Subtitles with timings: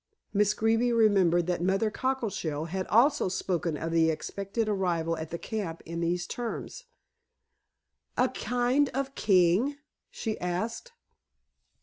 [0.33, 5.37] Miss Greeby remembered that Mother Cockleshell had also spoken of the expected arrival at the
[5.37, 6.85] camp in these terms.
[8.17, 9.77] "A kind of king?"
[10.09, 10.91] she asked.